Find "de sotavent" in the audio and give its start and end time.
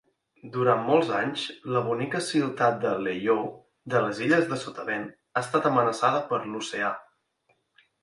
4.55-5.07